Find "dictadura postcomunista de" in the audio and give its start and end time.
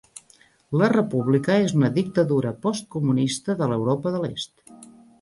1.99-3.71